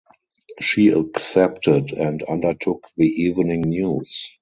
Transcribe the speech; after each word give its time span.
She 0.59 0.87
accepted 0.87 1.93
and 1.93 2.23
undertook 2.23 2.87
the 2.97 3.05
evening 3.05 3.61
news. 3.61 4.31